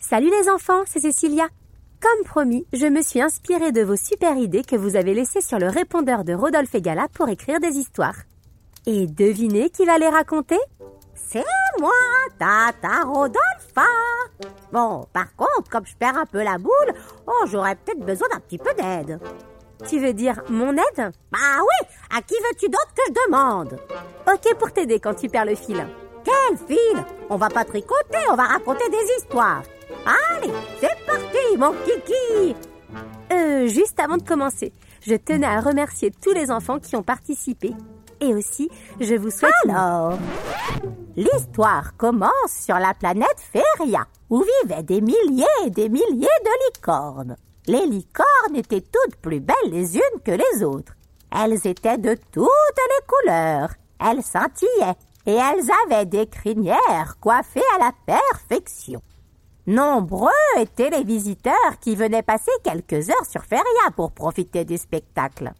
Salut 0.00 0.30
les 0.30 0.48
enfants, 0.48 0.82
c'est 0.86 1.00
Cécilia. 1.00 1.48
Comme 2.00 2.24
promis, 2.24 2.66
je 2.72 2.86
me 2.86 3.02
suis 3.02 3.20
inspirée 3.20 3.72
de 3.72 3.82
vos 3.82 3.96
super 3.96 4.36
idées 4.36 4.62
que 4.62 4.76
vous 4.76 4.96
avez 4.96 5.14
laissées 5.14 5.40
sur 5.40 5.58
le 5.58 5.68
répondeur 5.68 6.24
de 6.24 6.32
Rodolphe 6.32 6.74
et 6.74 6.80
Gala 6.80 7.08
pour 7.12 7.28
écrire 7.28 7.58
des 7.58 7.76
histoires. 7.76 8.16
Et 8.86 9.06
devinez 9.06 9.70
qui 9.70 9.84
va 9.84 9.98
les 9.98 10.08
raconter? 10.08 10.58
C'est 11.14 11.44
moi, 11.80 11.90
Tata 12.38 13.02
Rodolphe. 13.04 13.74
Bon, 14.72 15.04
par 15.12 15.34
contre, 15.34 15.68
comme 15.70 15.86
je 15.86 15.96
perds 15.96 16.18
un 16.18 16.26
peu 16.26 16.42
la 16.42 16.58
boule, 16.58 16.94
oh, 17.26 17.46
j'aurais 17.50 17.74
peut-être 17.74 18.04
besoin 18.06 18.28
d'un 18.28 18.40
petit 18.40 18.58
peu 18.58 18.72
d'aide. 18.74 19.18
Tu 19.88 20.00
veux 20.00 20.12
dire 20.14 20.42
mon 20.48 20.72
aide? 20.72 21.12
Bah 21.30 21.60
oui, 21.60 21.88
à 22.16 22.22
qui 22.22 22.34
veux-tu 22.34 22.68
d'autre 22.68 22.92
que 22.96 23.02
je 23.08 23.12
demande? 23.26 23.78
Ok 24.26 24.54
pour 24.58 24.72
t'aider 24.72 24.98
quand 25.00 25.14
tu 25.14 25.28
perds 25.28 25.44
le 25.44 25.54
fil. 25.54 25.86
Quel 26.24 26.58
fil? 26.66 27.04
On 27.30 27.36
va 27.36 27.48
pas 27.48 27.64
tricoter, 27.64 28.18
on 28.30 28.36
va 28.36 28.44
raconter 28.44 28.88
des 28.88 29.12
histoires. 29.18 29.62
Allez, 30.04 30.52
c'est 30.80 31.06
parti, 31.06 31.56
mon 31.56 31.72
kiki 31.84 32.56
Euh, 33.32 33.66
juste 33.68 34.00
avant 34.00 34.16
de 34.16 34.22
commencer, 34.22 34.72
je 35.02 35.14
tenais 35.14 35.46
à 35.46 35.60
remercier 35.60 36.10
tous 36.10 36.32
les 36.32 36.50
enfants 36.50 36.78
qui 36.78 36.96
ont 36.96 37.02
participé. 37.02 37.74
Et 38.20 38.34
aussi, 38.34 38.70
je 38.98 39.14
vous 39.14 39.30
souhaite... 39.30 39.52
Alors, 39.68 40.18
l'histoire 41.16 41.96
commence 41.96 42.32
sur 42.48 42.78
la 42.78 42.94
planète 42.94 43.40
Feria, 43.52 44.06
où 44.30 44.42
vivaient 44.62 44.82
des 44.82 45.00
milliers 45.00 45.44
et 45.66 45.70
des 45.70 45.88
milliers 45.88 46.40
de 46.44 46.66
licornes. 46.74 47.36
Les 47.68 47.84
licornes 47.84 48.54
étaient 48.54 48.80
toutes 48.80 49.16
plus 49.16 49.40
belles 49.40 49.56
les 49.70 49.96
unes 49.96 50.20
que 50.24 50.30
les 50.30 50.62
autres. 50.62 50.92
Elles 51.32 51.66
étaient 51.66 51.98
de 51.98 52.16
toutes 52.30 52.44
les 52.44 53.06
couleurs. 53.08 53.70
Elles 53.98 54.22
scintillaient 54.22 54.96
et 55.26 55.34
elles 55.34 55.68
avaient 55.84 56.06
des 56.06 56.28
crinières 56.28 57.16
coiffées 57.20 57.64
à 57.74 57.86
la 57.86 57.92
perfection. 58.06 59.02
Nombreux 59.66 60.30
étaient 60.58 60.90
les 60.90 61.02
visiteurs 61.02 61.80
qui 61.80 61.96
venaient 61.96 62.22
passer 62.22 62.52
quelques 62.62 63.10
heures 63.10 63.26
sur 63.28 63.42
Feria 63.42 63.90
pour 63.96 64.12
profiter 64.12 64.64
du 64.64 64.78
spectacle. 64.78 65.50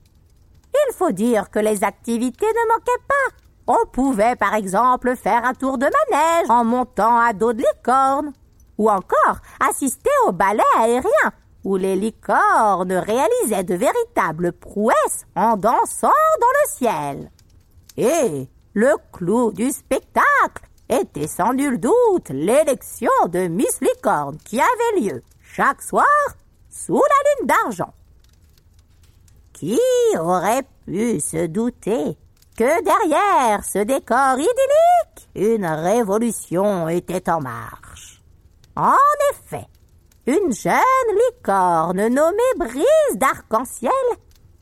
Il 0.72 0.94
faut 0.94 1.10
dire 1.10 1.50
que 1.50 1.58
les 1.58 1.82
activités 1.82 2.46
ne 2.46 2.72
manquaient 2.72 3.04
pas. 3.08 3.36
On 3.66 3.84
pouvait 3.88 4.36
par 4.36 4.54
exemple 4.54 5.16
faire 5.16 5.44
un 5.44 5.54
tour 5.54 5.76
de 5.76 5.86
manège 5.86 6.50
en 6.50 6.64
montant 6.64 7.18
à 7.18 7.32
dos 7.32 7.52
de 7.52 7.64
licorne, 7.64 8.32
ou 8.78 8.88
encore 8.88 9.38
assister 9.58 10.10
au 10.28 10.30
ballet 10.30 10.62
aérien 10.78 11.32
où 11.66 11.76
les 11.76 11.96
licornes 11.96 12.92
réalisaient 12.92 13.64
de 13.64 13.74
véritables 13.74 14.52
prouesses 14.52 15.26
en 15.34 15.56
dansant 15.56 16.22
dans 16.40 16.54
le 16.62 16.68
ciel. 16.68 17.30
Et 17.96 18.48
le 18.72 18.94
clou 19.10 19.50
du 19.50 19.72
spectacle 19.72 20.62
était 20.88 21.26
sans 21.26 21.54
nul 21.54 21.80
doute 21.80 22.28
l'élection 22.28 23.10
de 23.26 23.48
Miss 23.48 23.80
Licorne 23.80 24.38
qui 24.44 24.60
avait 24.60 25.00
lieu 25.00 25.22
chaque 25.42 25.82
soir 25.82 26.06
sous 26.70 26.94
la 26.94 27.00
lune 27.00 27.48
d'argent. 27.48 27.92
Qui 29.52 29.80
aurait 30.20 30.68
pu 30.84 31.18
se 31.18 31.46
douter 31.46 32.16
que 32.56 32.84
derrière 32.84 33.64
ce 33.64 33.80
décor 33.80 34.34
idyllique, 34.34 35.28
une 35.34 35.66
révolution 35.66 36.88
était 36.88 37.28
en 37.28 37.40
marche? 37.40 38.22
En 38.76 38.94
effet, 39.32 39.66
une 40.26 40.52
jeune 40.52 40.82
licorne 41.30 42.08
nommée 42.08 42.54
Brise 42.56 42.84
d'Arc-en-Ciel 43.14 43.92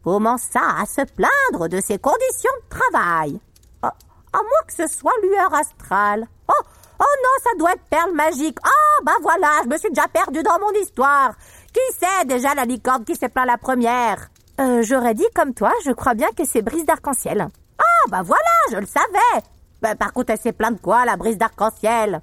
commença 0.03 0.61
à 0.79 0.85
se 0.85 1.01
plaindre 1.01 1.69
de 1.69 1.81
ses 1.81 1.99
conditions 1.99 2.53
de 2.63 2.79
travail. 2.79 3.41
Oh, 3.83 3.87
à 3.87 4.37
moins 4.37 4.67
que 4.67 4.75
ce 4.75 4.87
soit 4.87 5.13
lueur 5.23 5.55
astrale. 5.55 6.27
Oh, 6.49 6.63
oh 7.01 7.15
non, 7.23 7.43
ça 7.43 7.51
doit 7.59 7.73
être 7.73 7.89
perle 7.89 8.13
magique. 8.13 8.59
Ah, 8.63 9.03
bah 9.05 9.17
voilà, 9.23 9.49
je 9.65 9.69
me 9.69 9.79
suis 9.79 9.89
déjà 9.89 10.07
perdue 10.09 10.43
dans 10.43 10.59
mon 10.61 10.73
histoire. 10.73 11.35
Qui 11.73 11.81
c'est 11.99 12.27
déjà 12.27 12.55
la 12.55 12.67
licorne 12.67 13.05
qui 13.05 13.17
s'est 13.17 13.31
plaint 13.31 13.47
la 13.47 13.57
première? 13.57 14.29
Euh, 14.61 14.83
J'aurais 14.83 15.15
dit 15.15 15.27
comme 15.35 15.55
toi, 15.55 15.73
je 15.85 15.93
crois 15.93 16.15
bien 16.15 16.29
que 16.37 16.45
c'est 16.45 16.63
Brise 16.63 16.85
d'Arc-en-Ciel. 16.85 17.49
Ah, 17.79 18.09
bah 18.11 18.23
voilà, 18.23 18.43
je 18.71 18.77
le 18.77 18.87
savais. 18.87 19.45
Bah, 19.81 19.95
par 19.95 20.13
contre, 20.13 20.31
elle 20.31 20.39
s'est 20.39 20.53
plainte 20.53 20.77
de 20.77 20.81
quoi, 20.81 21.07
la 21.07 21.17
Brise 21.17 21.39
d'Arc-en-Ciel? 21.39 22.21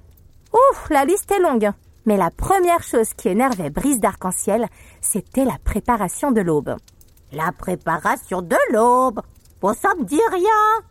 Ouf, 0.52 0.88
la 0.90 1.04
liste 1.04 1.30
est 1.32 1.40
longue. 1.40 1.72
Mais 2.04 2.16
la 2.16 2.30
première 2.30 2.82
chose 2.82 3.14
qui 3.14 3.28
énervait 3.28 3.70
Brise 3.70 4.00
d'Arc-en-Ciel, 4.00 4.66
c'était 5.00 5.44
la 5.44 5.56
préparation 5.62 6.32
de 6.32 6.40
l'aube. 6.40 6.76
La 7.32 7.52
préparation 7.52 8.42
de 8.42 8.56
l'aube 8.72 9.20
Bon, 9.60 9.74
ça 9.74 9.94
me 9.98 10.04
dit 10.04 10.20
rien 10.30 10.86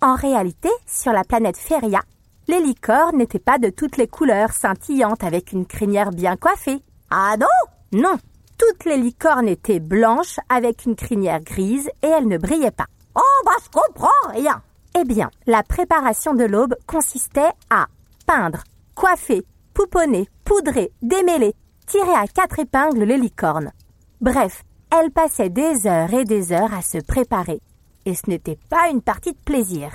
En 0.00 0.14
réalité, 0.14 0.70
sur 0.86 1.12
la 1.12 1.24
planète 1.24 1.56
Feria, 1.56 2.00
les 2.48 2.60
licornes 2.60 3.16
n'étaient 3.16 3.40
pas 3.40 3.58
de 3.58 3.70
toutes 3.70 3.96
les 3.96 4.06
couleurs 4.06 4.52
scintillantes 4.52 5.24
avec 5.24 5.52
une 5.52 5.66
crinière 5.66 6.12
bien 6.12 6.36
coiffée. 6.36 6.80
Ah 7.10 7.34
non? 7.38 7.46
Non 7.92 8.16
Toutes 8.56 8.84
les 8.84 8.96
licornes 8.96 9.48
étaient 9.48 9.80
blanches 9.80 10.38
avec 10.48 10.86
une 10.86 10.94
crinière 10.94 11.40
grise 11.40 11.90
et 12.02 12.06
elles 12.06 12.28
ne 12.28 12.38
brillaient 12.38 12.70
pas. 12.70 12.86
Oh, 13.16 13.42
bah 13.44 13.56
je 13.64 13.70
comprends 13.70 14.30
rien 14.30 14.62
Eh 14.96 15.04
bien, 15.04 15.30
la 15.46 15.64
préparation 15.64 16.34
de 16.34 16.44
l'aube 16.44 16.76
consistait 16.86 17.50
à 17.68 17.86
peindre, 18.26 18.62
coiffer, 18.94 19.44
pouponner, 19.76 20.26
poudrer, 20.42 20.90
démêler, 21.02 21.54
tirer 21.86 22.14
à 22.14 22.26
quatre 22.26 22.58
épingles 22.58 23.04
les 23.04 23.18
licornes. 23.18 23.72
Bref, 24.22 24.62
elle 24.90 25.10
passait 25.10 25.50
des 25.50 25.86
heures 25.86 26.14
et 26.14 26.24
des 26.24 26.50
heures 26.50 26.72
à 26.72 26.80
se 26.80 26.96
préparer. 26.96 27.60
Et 28.06 28.14
ce 28.14 28.22
n'était 28.28 28.58
pas 28.70 28.88
une 28.88 29.02
partie 29.02 29.32
de 29.32 29.38
plaisir. 29.44 29.90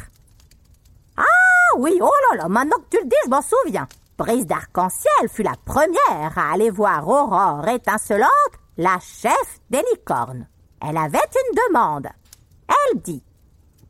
Ah 1.17 1.77
oui, 1.79 1.97
oh 1.99 2.11
là 2.29 2.43
là, 2.43 2.47
maintenant 2.47 2.77
que 2.77 2.95
tu 2.95 3.03
le 3.03 3.09
dis, 3.09 3.15
je 3.25 3.29
m'en 3.31 3.41
souviens. 3.41 3.87
Brise 4.19 4.45
d'arc-en-ciel 4.45 5.29
fut 5.29 5.41
la 5.41 5.55
première 5.65 6.37
à 6.37 6.53
aller 6.53 6.69
voir 6.69 7.07
Aurore 7.07 7.67
étincelante, 7.67 8.29
la 8.77 8.99
chef 8.99 9.59
des 9.71 9.83
licornes. 9.91 10.47
Elle 10.79 10.97
avait 10.97 11.17
une 11.17 11.57
demande. 11.69 12.07
Elle 12.67 13.01
dit 13.01 13.23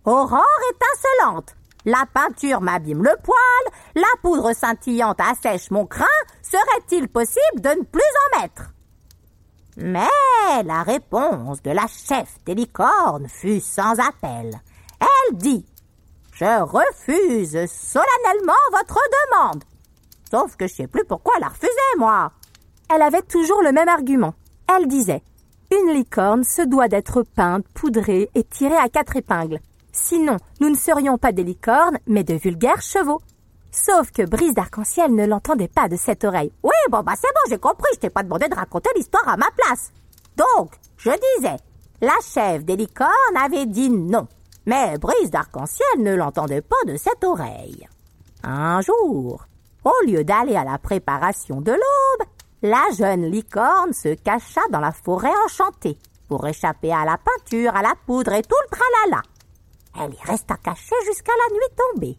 Aurore 0.06 0.46
étincelante, 0.72 1.54
la 1.86 2.06
peinture 2.14 2.62
m'abîme 2.62 3.04
le 3.04 3.16
poil, 3.24 3.74
la 3.96 4.22
poudre 4.22 4.54
scintillante 4.54 5.20
assèche 5.20 5.72
mon 5.72 5.86
crin, 5.86 6.06
serait-il 6.42 7.08
possible 7.08 7.60
de 7.60 7.70
ne 7.70 7.84
plus 7.84 8.02
en 8.02 8.42
mettre? 8.42 8.72
Mais 9.78 10.64
la 10.64 10.84
réponse 10.84 11.62
de 11.62 11.72
la 11.72 11.88
chef 11.88 12.36
des 12.46 12.56
licornes 12.56 13.28
fut 13.28 13.62
sans 13.62 14.00
appel. 14.00 14.60
Elle 15.00 15.38
dit 15.38 15.66
Je 16.34 16.62
refuse 16.62 17.66
solennellement 17.72 18.54
votre 18.72 19.00
demande. 19.32 19.64
Sauf 20.30 20.56
que 20.56 20.68
je 20.68 20.74
sais 20.74 20.88
plus 20.88 21.06
pourquoi 21.06 21.34
elle 21.38 21.44
a 21.44 21.52
moi. 21.98 22.32
Elle 22.94 23.02
avait 23.02 23.22
toujours 23.22 23.62
le 23.64 23.72
même 23.72 23.90
argument. 23.90 24.34
Elle 24.76 24.88
disait 24.88 25.24
Une 25.72 25.94
licorne 25.94 26.44
se 26.44 26.62
doit 26.62 26.88
d'être 26.88 27.24
peinte, 27.24 27.66
poudrée 27.74 28.30
et 28.36 28.44
tirée 28.44 28.78
à 28.78 28.90
quatre 28.90 29.16
épingles. 29.16 29.60
Sinon, 29.92 30.38
nous 30.60 30.70
ne 30.70 30.76
serions 30.76 31.18
pas 31.18 31.32
des 31.32 31.44
licornes, 31.44 31.98
mais 32.08 32.24
de 32.24 32.34
vulgaires 32.34 32.82
chevaux. 32.82 33.22
Sauf 33.72 34.12
que 34.12 34.26
Brise 34.26 34.54
d'Arc-en-Ciel 34.54 35.14
ne 35.16 35.26
l'entendait 35.26 35.68
pas 35.68 35.88
de 35.88 35.96
cette 35.96 36.24
oreille. 36.24 36.52
Oui, 36.64 36.72
bon, 36.90 37.02
bah 37.02 37.14
c'est 37.16 37.28
bon, 37.28 37.50
j'ai 37.50 37.58
compris, 37.58 37.90
je 37.94 38.00
t'ai 38.00 38.10
pas 38.10 38.24
demandé 38.24 38.50
de 38.50 38.56
raconter 38.56 38.90
l'histoire 38.96 39.28
à 39.28 39.38
ma 39.38 39.50
place. 39.52 39.92
Donc, 40.36 40.74
je 40.98 41.12
disais, 41.38 41.58
la 42.02 42.16
chef 42.22 42.66
des 42.66 42.76
licornes 42.76 43.38
avait 43.42 43.66
dit 43.66 43.90
non. 43.90 44.28
Mais 44.66 44.98
Brise 44.98 45.32
d'Arc-en-Ciel 45.32 46.04
ne 46.04 46.16
l'entendait 46.16 46.62
pas 46.62 46.84
de 46.86 46.96
cette 46.98 47.24
oreille. 47.24 47.88
Un 48.44 48.82
jour, 48.82 49.46
au 49.84 50.06
lieu 50.06 50.24
d'aller 50.24 50.56
à 50.56 50.64
la 50.64 50.78
préparation 50.78 51.62
de 51.62 51.72
l'aube, 51.72 52.28
la 52.62 52.84
jeune 52.96 53.26
licorne 53.26 53.94
se 53.94 54.14
cacha 54.16 54.62
dans 54.70 54.80
la 54.80 54.92
forêt 54.92 55.34
enchantée 55.46 55.98
pour 56.28 56.46
échapper 56.48 56.94
à 56.94 57.06
la 57.06 57.18
peinture, 57.18 57.76
à 57.76 57.82
la 57.82 57.94
poudre 58.06 58.34
et 58.34 58.42
tout 58.42 58.56
le 58.70 58.78
tralala. 58.78 59.24
Elle 60.00 60.14
y 60.14 60.24
resta 60.24 60.56
cachée 60.58 60.96
jusqu'à 61.06 61.34
la 61.48 61.56
nuit 61.56 61.76
tombée. 61.78 62.18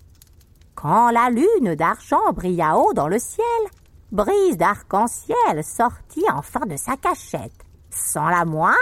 Quand 0.74 1.10
la 1.10 1.30
lune 1.30 1.74
d'argent 1.74 2.32
brilla 2.32 2.76
haut 2.76 2.92
dans 2.92 3.08
le 3.08 3.18
ciel, 3.18 3.46
Brise 4.12 4.58
d'arc-en-ciel 4.58 5.64
sortit 5.64 6.26
enfin 6.30 6.66
de 6.66 6.76
sa 6.76 6.98
cachette 6.98 7.64
sans 7.88 8.28
la 8.28 8.44
moindre 8.44 8.76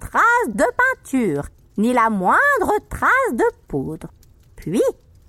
trace 0.00 0.48
de 0.48 0.64
peinture, 0.64 1.44
ni 1.76 1.92
la 1.92 2.08
moindre 2.08 2.78
trace 2.88 3.32
de 3.32 3.44
poudre. 3.68 4.08
Puis, 4.56 4.82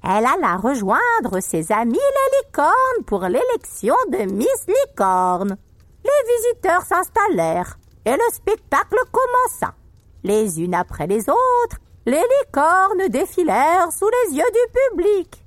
elle 0.04 0.26
alla 0.26 0.56
rejoindre 0.56 1.42
ses 1.42 1.70
amis 1.74 1.94
les 1.96 2.40
licornes 2.40 3.04
pour 3.06 3.24
l'élection 3.24 3.96
de 4.10 4.20
Miss 4.32 4.68
Licorne. 4.68 5.58
Les 6.06 6.34
visiteurs 6.38 6.84
s'installèrent 6.84 7.78
et 8.06 8.12
le 8.12 8.34
spectacle 8.34 9.00
commença. 9.12 9.74
Les 10.24 10.62
unes 10.62 10.76
après 10.76 11.08
les 11.08 11.30
autres, 11.30 11.81
les 12.06 12.24
licornes 12.42 13.08
défilèrent 13.10 13.92
sous 13.92 14.10
les 14.10 14.38
yeux 14.38 14.44
du 14.44 14.98
public. 14.98 15.44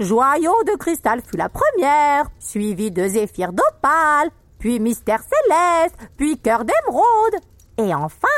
Joyau 0.00 0.62
de 0.64 0.76
cristal 0.76 1.22
fut 1.22 1.36
la 1.36 1.48
première, 1.48 2.26
suivie 2.38 2.90
de 2.90 3.06
Zéphyr 3.08 3.52
d'opale, 3.52 4.30
puis 4.58 4.80
Mystère 4.80 5.22
céleste, 5.22 5.96
puis 6.16 6.38
Cœur 6.38 6.64
d'émeraude, 6.64 7.40
et 7.78 7.94
enfin, 7.94 8.28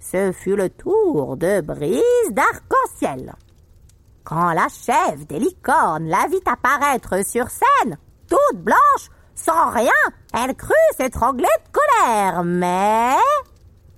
ce 0.00 0.32
fut 0.32 0.56
le 0.56 0.68
tour 0.68 1.36
de 1.36 1.60
Brise 1.60 2.02
d'arc-en-ciel. 2.32 3.34
Quand 4.24 4.52
la 4.52 4.68
chef 4.68 5.26
des 5.26 5.38
licornes 5.38 6.08
la 6.08 6.26
vit 6.28 6.42
apparaître 6.46 7.24
sur 7.24 7.48
scène, 7.48 7.96
toute 8.28 8.60
blanche, 8.60 9.10
sans 9.34 9.70
rien, 9.70 9.92
elle 10.34 10.54
crut 10.54 10.74
s'étrangler 10.96 11.44
de 11.44 11.72
colère, 11.72 12.42
mais... 12.42 13.14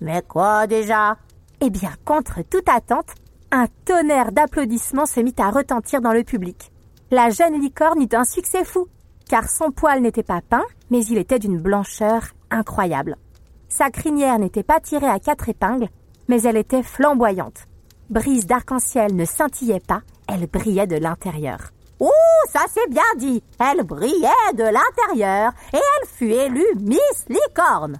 Mais 0.01 0.21
quoi 0.21 0.67
déjà? 0.67 1.17
Eh 1.61 1.69
bien, 1.69 1.91
contre 2.05 2.41
toute 2.49 2.69
attente, 2.69 3.13
un 3.51 3.67
tonnerre 3.83 4.31
d'applaudissements 4.31 5.05
se 5.05 5.19
mit 5.19 5.35
à 5.39 5.49
retentir 5.51 5.99
dans 5.99 6.13
le 6.13 6.23
public. 6.23 6.71
La 7.11 7.29
jeune 7.31 7.59
licorne 7.59 8.01
eut 8.01 8.15
un 8.15 8.23
succès 8.23 8.63
fou, 8.63 8.87
car 9.27 9.49
son 9.49 9.71
poil 9.71 10.01
n'était 10.01 10.23
pas 10.23 10.41
peint, 10.41 10.63
mais 10.89 11.03
il 11.05 11.17
était 11.17 11.39
d'une 11.39 11.59
blancheur 11.59 12.27
incroyable. 12.49 13.17
Sa 13.67 13.89
crinière 13.89 14.39
n'était 14.39 14.63
pas 14.63 14.79
tirée 14.79 15.09
à 15.09 15.19
quatre 15.19 15.49
épingles, 15.49 15.89
mais 16.29 16.41
elle 16.43 16.55
était 16.55 16.83
flamboyante. 16.83 17.67
Brise 18.09 18.45
d'arc-en-ciel 18.45 19.13
ne 19.13 19.25
scintillait 19.25 19.81
pas, 19.81 20.01
elle 20.29 20.47
brillait 20.47 20.87
de 20.87 20.95
l'intérieur. 20.95 21.71
Ouh, 21.99 22.09
ça 22.49 22.61
c'est 22.73 22.89
bien 22.89 23.03
dit. 23.17 23.43
Elle 23.59 23.83
brillait 23.83 24.53
de 24.53 24.63
l'intérieur 24.63 25.51
et 25.73 25.77
elle 25.77 26.07
fut 26.07 26.31
élue 26.31 26.75
Miss 26.79 27.25
Licorne. 27.27 27.99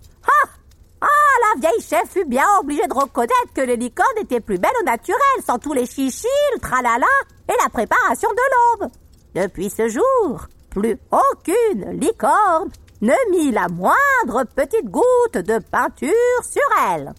Vieille 1.59 1.81
chef 1.81 2.09
fut 2.09 2.25
bien 2.25 2.45
obligée 2.61 2.87
de 2.87 2.93
reconnaître 2.93 3.53
que 3.53 3.61
les 3.61 3.75
licornes 3.75 4.07
étaient 4.21 4.39
plus 4.39 4.57
belles 4.57 4.71
au 4.81 4.85
naturel, 4.85 5.19
sans 5.45 5.59
tous 5.59 5.73
les 5.73 5.85
chichis, 5.85 6.27
le 6.53 6.59
tralala 6.59 7.05
et 7.49 7.53
la 7.61 7.69
préparation 7.69 8.29
de 8.29 8.81
l'aube. 8.83 8.91
Depuis 9.35 9.69
ce 9.69 9.89
jour, 9.89 10.47
plus 10.69 10.97
aucune 11.11 11.99
licorne 11.99 12.69
ne 13.01 13.13
mit 13.31 13.51
la 13.51 13.67
moindre 13.67 14.45
petite 14.55 14.85
goutte 14.85 15.33
de 15.33 15.59
peinture 15.59 16.43
sur 16.43 16.61
elle. 16.89 17.13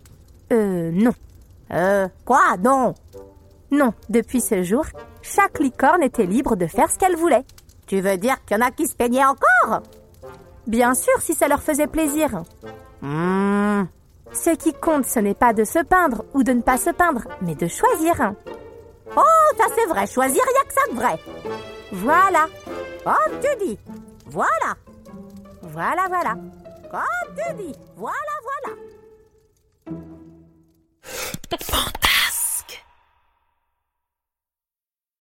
Euh, 0.52 0.90
non. 0.90 1.12
Euh, 1.72 2.08
quoi, 2.24 2.56
non? 2.58 2.94
Non, 3.70 3.92
depuis 4.08 4.40
ce 4.40 4.62
jour, 4.62 4.86
chaque 5.20 5.58
licorne 5.58 6.02
était 6.02 6.26
libre 6.26 6.56
de 6.56 6.66
faire 6.66 6.90
ce 6.90 6.98
qu'elle 6.98 7.16
voulait. 7.16 7.44
Tu 7.86 8.00
veux 8.00 8.16
dire 8.16 8.42
qu'il 8.46 8.56
y 8.56 8.60
en 8.60 8.66
a 8.66 8.70
qui 8.70 8.88
se 8.88 8.96
peignaient 8.96 9.24
encore? 9.24 9.82
Bien 10.66 10.94
sûr, 10.94 11.20
si 11.20 11.34
ça 11.34 11.46
leur 11.46 11.62
faisait 11.62 11.86
plaisir. 11.86 12.42
Hmm. 13.02 13.84
Ce 14.32 14.50
qui 14.50 14.72
compte, 14.72 15.06
ce 15.06 15.18
n'est 15.18 15.34
pas 15.34 15.52
de 15.52 15.64
se 15.64 15.80
peindre 15.80 16.24
ou 16.34 16.42
de 16.42 16.52
ne 16.52 16.62
pas 16.62 16.78
se 16.78 16.90
peindre, 16.90 17.22
mais 17.42 17.54
de 17.54 17.66
choisir. 17.66 18.34
Oh, 19.16 19.54
ça 19.58 19.64
c'est 19.74 19.86
vrai, 19.86 20.06
choisir, 20.06 20.42
il 20.48 20.56
a 20.56 20.64
que 20.66 20.74
ça 20.74 20.90
de 20.90 20.96
vrai. 20.96 21.18
Voilà. 21.92 22.46
Comme 23.04 23.40
tu 23.40 23.66
dis. 23.66 23.78
Voilà. 24.26 24.76
Voilà, 25.62 26.06
voilà. 26.08 26.34
Comme 26.90 27.34
tu 27.36 27.64
dis. 27.64 27.74
Voilà, 27.96 28.14
voilà. 28.42 28.76